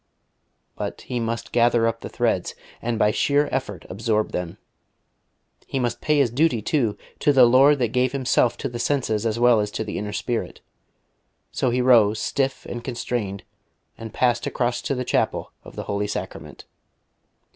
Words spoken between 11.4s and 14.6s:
So he rose, stiff and constrained, and passed